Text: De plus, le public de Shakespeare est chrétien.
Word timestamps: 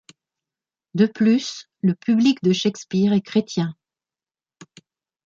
De 0.95 1.05
plus, 1.05 1.67
le 1.83 1.93
public 1.93 2.39
de 2.41 2.53
Shakespeare 2.53 3.13
est 3.13 3.21
chrétien. 3.21 3.75